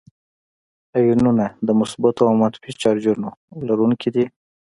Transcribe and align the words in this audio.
آیونونه 0.97 1.45
د 1.67 1.69
مثبتو 1.79 2.21
او 2.29 2.33
منفي 2.41 2.71
چارجونو 2.81 3.29
لرونکي 3.67 4.09
دي. 4.15 4.25